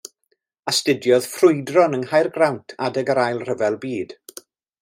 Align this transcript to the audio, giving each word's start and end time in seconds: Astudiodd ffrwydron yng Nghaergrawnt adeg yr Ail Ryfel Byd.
Astudiodd 0.71 1.27
ffrwydron 1.33 1.97
yng 1.99 2.07
Nghaergrawnt 2.07 2.75
adeg 2.89 3.15
yr 3.15 3.25
Ail 3.29 3.45
Ryfel 3.51 3.81
Byd. 3.85 4.21